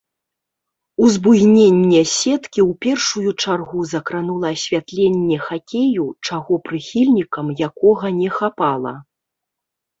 Узбуйненне 1.07 2.01
сеткі 2.11 2.61
ў 2.69 2.71
першую 2.85 3.29
чаргу 3.45 3.79
закранула 3.93 4.47
асвятленне 4.57 5.37
хакею, 5.47 6.09
чаго 6.27 6.53
прыхільнікам 6.67 7.55
якога 7.71 8.07
не 8.21 8.29
хапала. 8.43 8.93